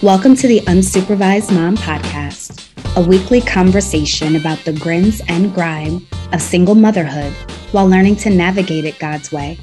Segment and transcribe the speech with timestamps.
[0.00, 6.40] Welcome to the Unsupervised Mom Podcast, a weekly conversation about the grins and grime of
[6.40, 7.32] single motherhood
[7.72, 9.58] while learning to navigate it God's way.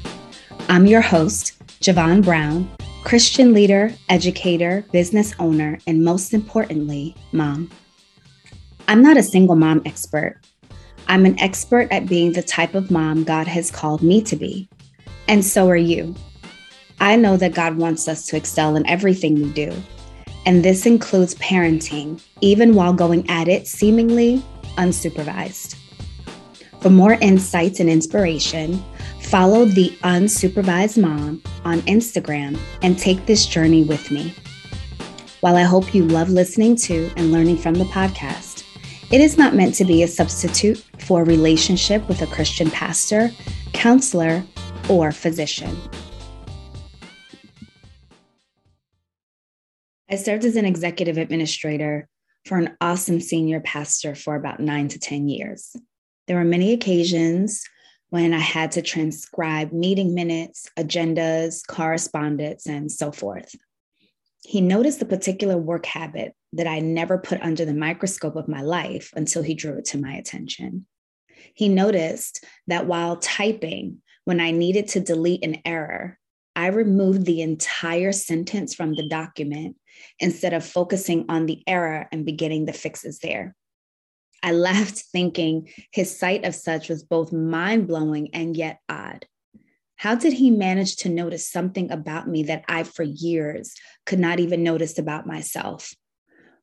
[0.68, 2.70] I'm your host, Jovan Brown,
[3.02, 7.70] Christian leader, educator, business owner, and most importantly, mom.
[8.88, 10.38] I'm not a single mom expert.
[11.08, 14.68] I'm an expert at being the type of mom God has called me to be.
[15.28, 16.14] And so are you.
[17.00, 19.74] I know that God wants us to excel in everything we do
[20.46, 24.42] and this includes parenting, even while going at it seemingly
[24.78, 25.76] unsupervised.
[26.80, 28.82] For more insights and inspiration,
[29.22, 34.32] follow the Unsupervised Mom on Instagram and take this journey with me.
[35.40, 38.62] While I hope you love listening to and learning from the podcast,
[39.10, 43.30] it is not meant to be a substitute for a relationship with a Christian pastor,
[43.72, 44.44] counselor,
[44.88, 45.76] or physician.
[50.08, 52.08] I served as an executive administrator
[52.44, 55.74] for an awesome senior pastor for about nine to 10 years.
[56.26, 57.64] There were many occasions
[58.10, 63.54] when I had to transcribe meeting minutes, agendas, correspondence, and so forth.
[64.42, 68.62] He noticed a particular work habit that I never put under the microscope of my
[68.62, 70.86] life until he drew it to my attention.
[71.54, 76.18] He noticed that while typing, when I needed to delete an error,
[76.56, 79.76] I removed the entire sentence from the document
[80.18, 83.54] instead of focusing on the error and beginning the fixes there.
[84.42, 89.26] I left thinking his sight of such was both mind blowing and yet odd.
[89.96, 93.74] How did he manage to notice something about me that I, for years,
[94.06, 95.94] could not even notice about myself?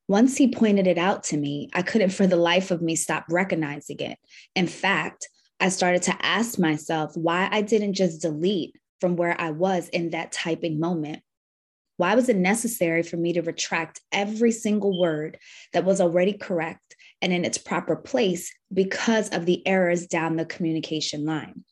[0.07, 3.25] Once he pointed it out to me, I couldn't for the life of me stop
[3.29, 4.17] recognizing it.
[4.55, 9.51] In fact, I started to ask myself why I didn't just delete from where I
[9.51, 11.23] was in that typing moment
[11.97, 15.37] why was it necessary for me to retract every single word
[15.73, 20.45] that was already correct and in its proper place because of the errors down the
[20.45, 21.63] communication line?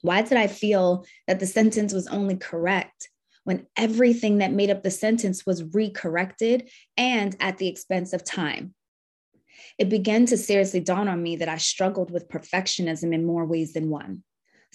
[0.00, 3.10] Why did I feel that the sentence was only correct
[3.44, 8.74] when everything that made up the sentence was recorrected and at the expense of time?
[9.78, 13.74] It began to seriously dawn on me that I struggled with perfectionism in more ways
[13.74, 14.24] than one.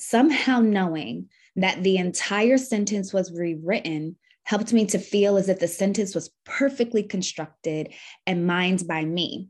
[0.01, 1.27] Somehow knowing
[1.57, 6.31] that the entire sentence was rewritten helped me to feel as if the sentence was
[6.45, 7.93] perfectly constructed
[8.25, 9.49] and mined by me,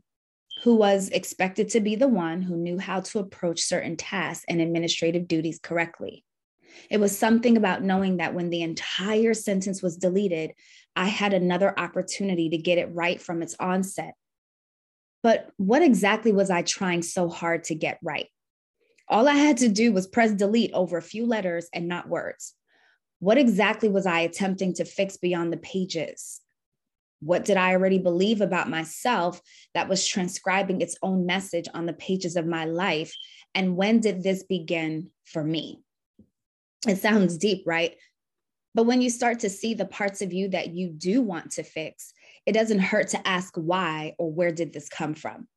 [0.64, 4.60] who was expected to be the one who knew how to approach certain tasks and
[4.60, 6.24] administrative duties correctly.
[6.90, 10.52] It was something about knowing that when the entire sentence was deleted,
[10.96, 14.14] I had another opportunity to get it right from its onset.
[15.22, 18.26] But what exactly was I trying so hard to get right?
[19.10, 22.54] All I had to do was press delete over a few letters and not words.
[23.18, 26.40] What exactly was I attempting to fix beyond the pages?
[27.18, 29.42] What did I already believe about myself
[29.74, 33.12] that was transcribing its own message on the pages of my life?
[33.52, 35.80] And when did this begin for me?
[36.86, 37.96] It sounds deep, right?
[38.76, 41.64] But when you start to see the parts of you that you do want to
[41.64, 42.14] fix,
[42.46, 45.48] it doesn't hurt to ask why or where did this come from?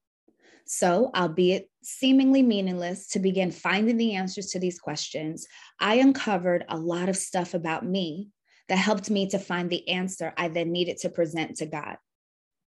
[0.66, 5.46] So, albeit seemingly meaningless, to begin finding the answers to these questions,
[5.80, 8.30] I uncovered a lot of stuff about me
[8.70, 11.98] that helped me to find the answer I then needed to present to God.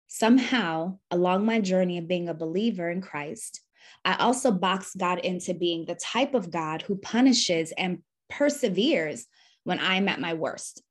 [0.06, 3.60] Somehow, along my journey of being a believer in Christ,
[4.04, 7.98] I also boxed God into being the type of God who punishes and
[8.30, 9.26] perseveres
[9.64, 10.82] when I'm at my worst.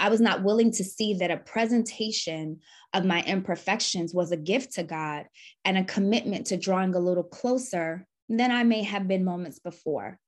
[0.00, 2.60] I was not willing to see that a presentation
[2.94, 5.26] of my imperfections was a gift to God
[5.64, 10.18] and a commitment to drawing a little closer than I may have been moments before.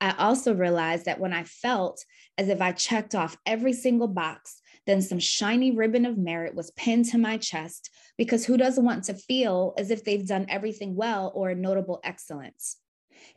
[0.00, 2.04] I also realized that when I felt
[2.36, 6.72] as if I checked off every single box, then some shiny ribbon of merit was
[6.72, 10.96] pinned to my chest because who doesn't want to feel as if they've done everything
[10.96, 12.78] well or a notable excellence?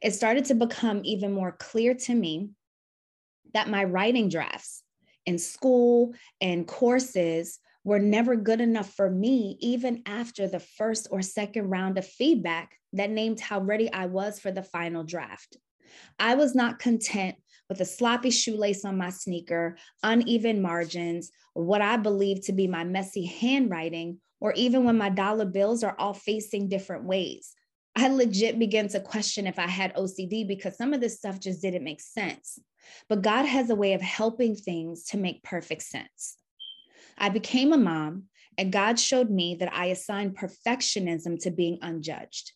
[0.01, 2.49] It started to become even more clear to me
[3.53, 4.82] that my writing drafts,
[5.25, 11.21] in school and courses were never good enough for me, even after the first or
[11.21, 15.57] second round of feedback that named how ready I was for the final draft.
[16.17, 17.35] I was not content
[17.69, 22.83] with a sloppy shoelace on my sneaker, uneven margins, what I believe to be my
[22.83, 27.53] messy handwriting, or even when my dollar bills are all facing different ways.
[27.95, 31.61] I legit began to question if I had OCD because some of this stuff just
[31.61, 32.59] didn't make sense.
[33.09, 36.37] But God has a way of helping things to make perfect sense.
[37.17, 38.23] I became a mom,
[38.57, 42.51] and God showed me that I assigned perfectionism to being unjudged.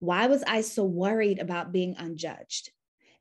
[0.00, 2.70] Why was I so worried about being unjudged?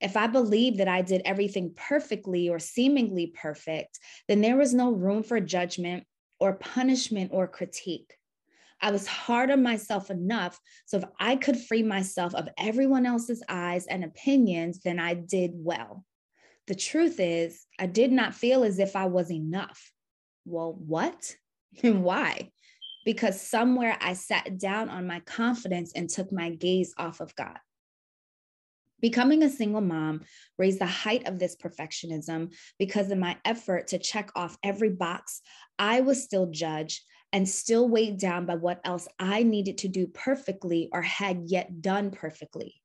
[0.02, 4.92] If I believed that I did everything perfectly or seemingly perfect, then there was no
[4.92, 6.04] room for judgment
[6.40, 8.14] or punishment or critique.
[8.82, 10.60] I was hard on myself enough.
[10.86, 15.52] So if I could free myself of everyone else's eyes and opinions, then I did
[15.54, 16.04] well.
[16.68, 19.92] The truth is, I did not feel as if I was enough.
[20.46, 21.36] Well, what
[21.82, 22.52] and why?
[23.06, 27.60] Because somewhere I sat down on my confidence and took my gaze off of God.
[29.02, 30.22] Becoming a single mom
[30.58, 35.42] raised the height of this perfectionism because in my effort to check off every box,
[35.78, 37.02] I was still judged
[37.34, 41.82] and still weighed down by what else I needed to do perfectly or had yet
[41.82, 42.76] done perfectly.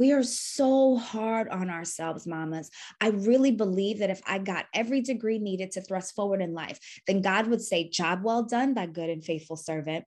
[0.00, 2.70] We are so hard on ourselves, mamas.
[3.02, 6.78] I really believe that if I got every degree needed to thrust forward in life,
[7.06, 10.06] then God would say, Job well done, thy good and faithful servant.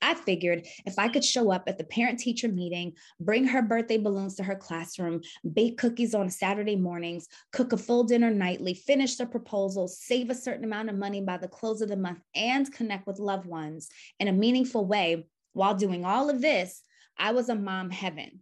[0.00, 3.98] I figured if I could show up at the parent teacher meeting, bring her birthday
[3.98, 5.20] balloons to her classroom,
[5.52, 10.34] bake cookies on Saturday mornings, cook a full dinner nightly, finish the proposal, save a
[10.34, 13.90] certain amount of money by the close of the month, and connect with loved ones
[14.18, 16.82] in a meaningful way while doing all of this,
[17.18, 18.40] I was a mom heaven.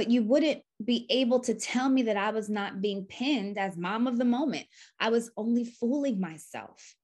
[0.00, 3.76] But you wouldn't be able to tell me that I was not being pinned as
[3.76, 4.66] mom of the moment.
[4.98, 6.96] I was only fooling myself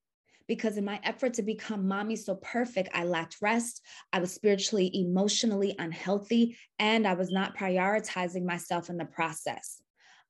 [0.49, 3.83] because in my effort to become mommy so perfect, I lacked rest.
[4.15, 9.83] I was spiritually, emotionally unhealthy, and I was not prioritizing myself in the process.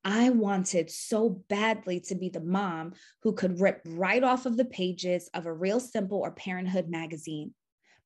[0.04, 4.64] I wanted so badly to be the mom who could rip right off of the
[4.64, 7.54] pages of a real simple or parenthood magazine.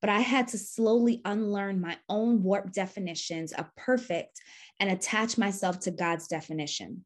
[0.00, 4.41] But I had to slowly unlearn my own warped definitions of perfect
[4.79, 7.05] and attach myself to God's definition.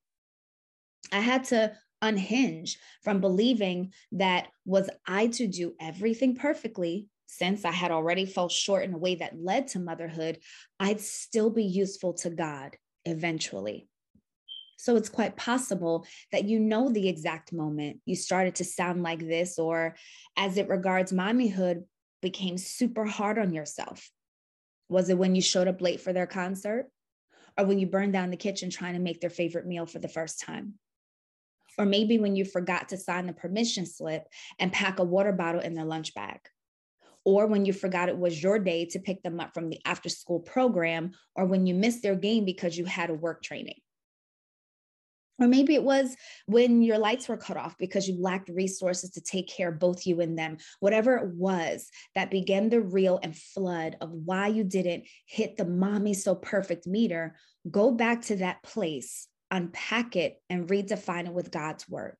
[1.12, 7.72] I had to unhinge from believing that was I to do everything perfectly since I
[7.72, 10.38] had already fell short in a way that led to motherhood,
[10.78, 13.88] I'd still be useful to God eventually.
[14.76, 19.20] So it's quite possible that you know the exact moment you started to sound like
[19.20, 19.96] this, or
[20.36, 21.84] as it regards mommyhood,
[22.24, 24.10] became super hard on yourself.
[24.88, 26.86] Was it when you showed up late for their concert?
[27.58, 30.08] Or when you burned down the kitchen trying to make their favorite meal for the
[30.08, 30.78] first time?
[31.76, 34.26] Or maybe when you forgot to sign the permission slip
[34.58, 36.40] and pack a water bottle in their lunch bag.
[37.26, 40.08] Or when you forgot it was your day to pick them up from the after
[40.08, 43.80] school program, or when you missed their game because you had a work training.
[45.40, 46.14] Or maybe it was
[46.46, 50.06] when your lights were cut off because you lacked resources to take care of both
[50.06, 50.58] you and them.
[50.78, 55.64] Whatever it was that began the reel and flood of why you didn't hit the
[55.64, 57.36] mommy so perfect meter,
[57.68, 62.16] go back to that place unpack it and redefine it with God's word.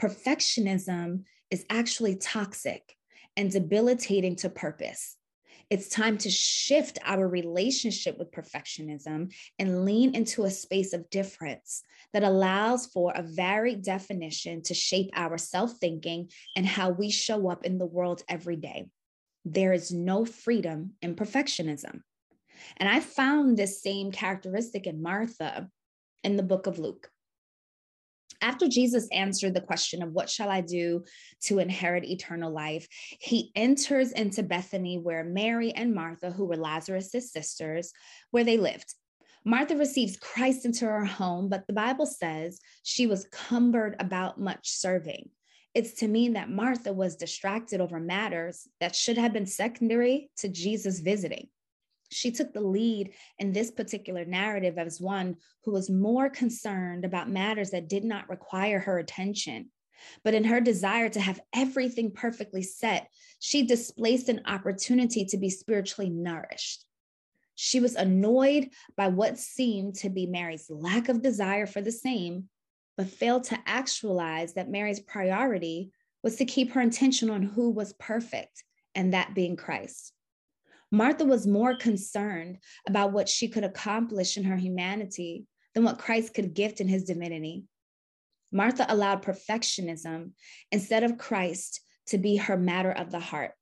[0.00, 2.94] Perfectionism is actually toxic
[3.36, 5.16] and debilitating to purpose.
[5.70, 11.82] It's time to shift our relationship with perfectionism and lean into a space of difference
[12.14, 17.50] that allows for a varied definition to shape our self thinking and how we show
[17.50, 18.88] up in the world every day.
[19.44, 22.00] There is no freedom in perfectionism.
[22.78, 25.68] And I found this same characteristic in Martha
[26.24, 27.10] in the book of Luke.
[28.40, 31.04] After Jesus answered the question of what shall I do
[31.44, 32.86] to inherit eternal life,
[33.20, 37.92] he enters into Bethany where Mary and Martha, who were Lazarus' sisters,
[38.30, 38.94] where they lived.
[39.44, 44.70] Martha receives Christ into her home, but the Bible says she was cumbered about much
[44.70, 45.30] serving.
[45.74, 50.48] It's to mean that Martha was distracted over matters that should have been secondary to
[50.48, 51.48] Jesus visiting
[52.10, 57.30] she took the lead in this particular narrative as one who was more concerned about
[57.30, 59.70] matters that did not require her attention.
[60.22, 63.08] But in her desire to have everything perfectly set,
[63.40, 66.84] she displaced an opportunity to be spiritually nourished.
[67.56, 72.48] She was annoyed by what seemed to be Mary's lack of desire for the same,
[72.96, 75.90] but failed to actualize that Mary's priority
[76.22, 78.62] was to keep her attention on who was perfect,
[78.94, 80.12] and that being Christ.
[80.90, 86.32] Martha was more concerned about what she could accomplish in her humanity than what Christ
[86.32, 87.64] could gift in his divinity.
[88.50, 90.32] Martha allowed perfectionism
[90.72, 93.52] instead of Christ to be her matter of the heart.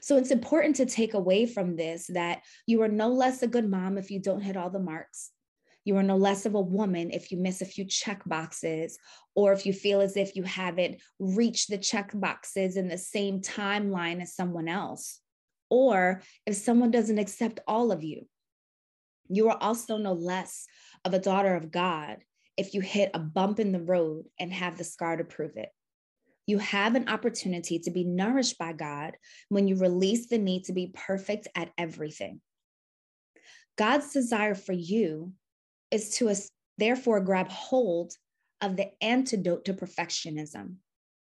[0.00, 3.68] So it's important to take away from this that you are no less a good
[3.68, 5.30] mom if you don't hit all the marks.
[5.84, 8.98] You are no less of a woman if you miss a few check boxes,
[9.34, 13.40] or if you feel as if you haven't reached the check boxes in the same
[13.40, 15.20] timeline as someone else
[15.74, 18.26] or if someone doesn't accept all of you.
[19.28, 20.66] You are also no less
[21.04, 22.18] of a daughter of God
[22.56, 25.70] if you hit a bump in the road and have the scar to prove it.
[26.46, 29.16] You have an opportunity to be nourished by God
[29.48, 32.40] when you release the need to be perfect at everything.
[33.76, 35.32] God's desire for you
[35.90, 36.32] is to
[36.78, 38.14] therefore grab hold
[38.60, 40.76] of the antidote to perfectionism,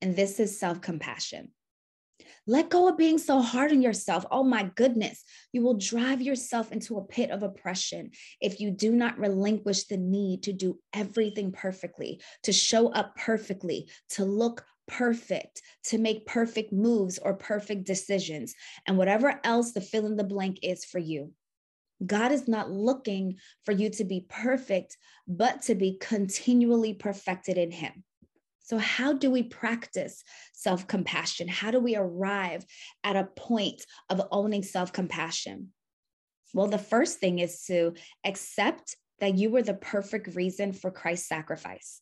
[0.01, 1.51] and this is self compassion.
[2.47, 4.25] Let go of being so hard on yourself.
[4.31, 8.91] Oh my goodness, you will drive yourself into a pit of oppression if you do
[8.91, 15.61] not relinquish the need to do everything perfectly, to show up perfectly, to look perfect,
[15.85, 18.53] to make perfect moves or perfect decisions,
[18.87, 21.31] and whatever else the fill in the blank is for you.
[22.05, 24.97] God is not looking for you to be perfect,
[25.27, 28.03] but to be continually perfected in Him.
[28.71, 30.23] So, how do we practice
[30.53, 31.49] self compassion?
[31.49, 32.65] How do we arrive
[33.03, 35.73] at a point of owning self compassion?
[36.53, 41.27] Well, the first thing is to accept that you were the perfect reason for Christ's
[41.27, 41.99] sacrifice.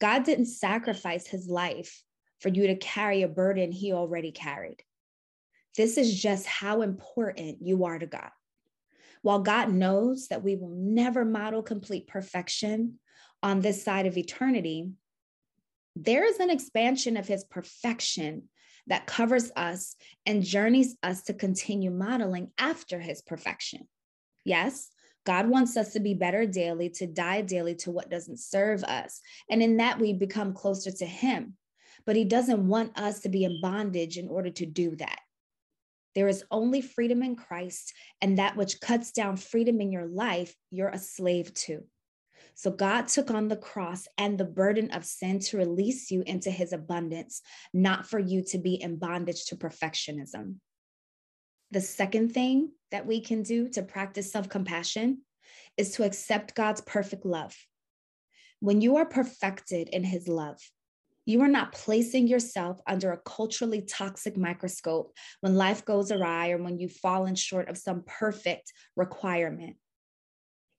[0.00, 2.02] God didn't sacrifice his life
[2.40, 4.82] for you to carry a burden he already carried.
[5.76, 8.30] This is just how important you are to God.
[9.22, 12.98] While God knows that we will never model complete perfection
[13.44, 14.90] on this side of eternity,
[16.04, 18.44] there is an expansion of his perfection
[18.86, 23.86] that covers us and journeys us to continue modeling after his perfection.
[24.44, 24.90] Yes,
[25.26, 29.20] God wants us to be better daily, to die daily to what doesn't serve us.
[29.50, 31.54] And in that, we become closer to him.
[32.06, 35.18] But he doesn't want us to be in bondage in order to do that.
[36.14, 40.54] There is only freedom in Christ, and that which cuts down freedom in your life,
[40.70, 41.84] you're a slave to.
[42.58, 46.50] So God took on the cross and the burden of sin to release you into
[46.50, 47.40] his abundance,
[47.72, 50.56] not for you to be in bondage to perfectionism.
[51.70, 55.18] The second thing that we can do to practice self compassion
[55.76, 57.54] is to accept God's perfect love.
[58.58, 60.58] When you are perfected in his love,
[61.26, 65.12] you are not placing yourself under a culturally toxic microscope
[65.42, 69.76] when life goes awry or when you've fallen short of some perfect requirement.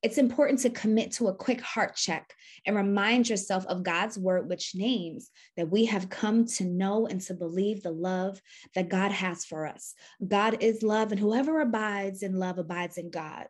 [0.01, 2.33] It's important to commit to a quick heart check
[2.65, 7.19] and remind yourself of God's word, which names that we have come to know and
[7.21, 8.41] to believe the love
[8.75, 9.93] that God has for us.
[10.25, 13.47] God is love, and whoever abides in love abides in God,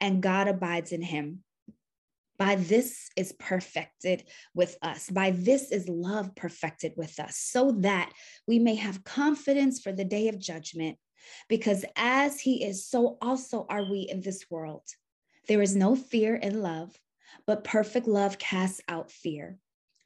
[0.00, 1.40] and God abides in him.
[2.38, 4.24] By this is perfected
[4.54, 5.10] with us.
[5.10, 8.10] By this is love perfected with us, so that
[8.48, 10.96] we may have confidence for the day of judgment.
[11.48, 14.82] Because as he is, so also are we in this world.
[15.46, 16.98] There is no fear in love,
[17.46, 19.58] but perfect love casts out fear.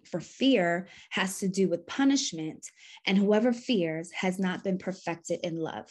[0.05, 2.67] For fear has to do with punishment,
[3.07, 5.89] and whoever fears has not been perfected in love.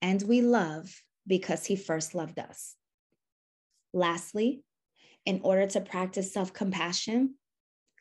[0.00, 2.74] And we love because he first loved us.
[3.92, 4.62] Lastly,
[5.24, 7.34] in order to practice self compassion,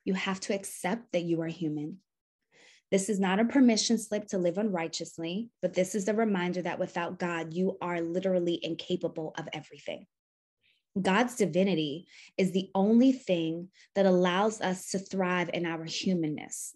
[0.05, 1.97] you have to accept that you are human.
[2.89, 6.79] This is not a permission slip to live unrighteously, but this is a reminder that
[6.79, 10.07] without God, you are literally incapable of everything.
[10.99, 12.07] God's divinity
[12.37, 16.75] is the only thing that allows us to thrive in our humanness.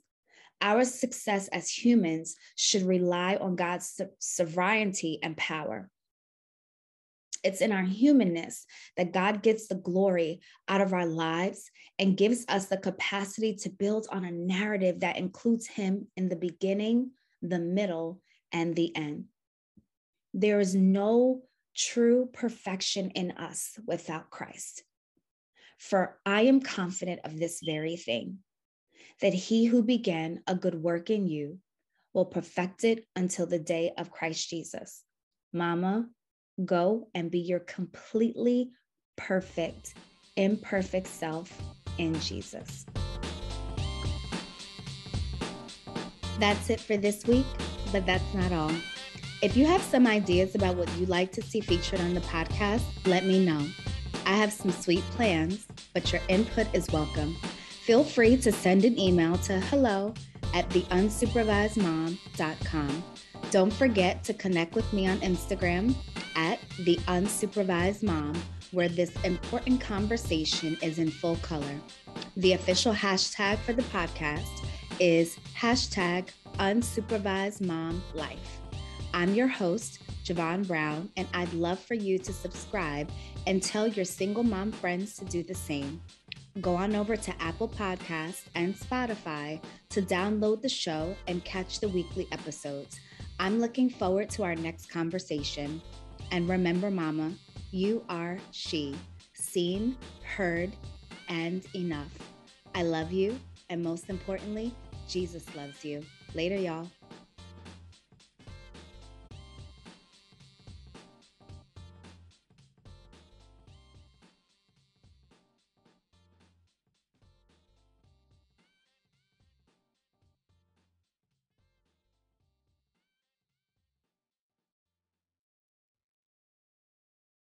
[0.61, 5.89] Our success as humans should rely on God's sovereignty and power.
[7.43, 8.65] It's in our humanness
[8.97, 11.69] that God gets the glory out of our lives
[11.99, 16.35] and gives us the capacity to build on a narrative that includes Him in the
[16.35, 19.25] beginning, the middle, and the end.
[20.33, 21.43] There is no
[21.75, 24.83] true perfection in us without Christ.
[25.77, 28.39] For I am confident of this very thing,
[29.21, 31.59] that he who began a good work in you
[32.13, 35.03] will perfect it until the day of Christ Jesus.
[35.51, 36.07] Mama,
[36.63, 38.71] Go and be your completely
[39.17, 39.95] perfect,
[40.37, 41.51] imperfect self
[41.97, 42.85] in Jesus.
[46.39, 47.45] That's it for this week,
[47.91, 48.71] but that's not all.
[49.45, 52.81] If you have some ideas about what you'd like to see featured on the podcast,
[53.05, 53.63] let me know.
[54.25, 57.37] I have some sweet plans, but your input is welcome.
[57.85, 60.15] Feel free to send an email to hello
[60.55, 63.03] at theunsupervisedmom.com.
[63.51, 65.93] Don't forget to connect with me on Instagram
[66.35, 68.33] at The Unsupervised Mom,
[68.71, 71.79] where this important conversation is in full color.
[72.35, 74.65] The official hashtag for the podcast
[74.99, 78.64] is hashtag unsupervised mom life.
[79.15, 83.09] I'm your host, Jovan Brown, and I'd love for you to subscribe
[83.47, 86.01] and tell your single mom friends to do the same.
[86.59, 91.87] Go on over to Apple Podcasts and Spotify to download the show and catch the
[91.87, 92.99] weekly episodes.
[93.39, 95.81] I'm looking forward to our next conversation.
[96.31, 97.31] And remember, Mama,
[97.71, 98.95] you are she,
[99.33, 99.95] seen,
[100.35, 100.73] heard,
[101.29, 102.11] and enough.
[102.75, 103.39] I love you.
[103.69, 104.75] And most importantly,
[105.07, 106.03] Jesus loves you.
[106.33, 106.89] Later, y'all.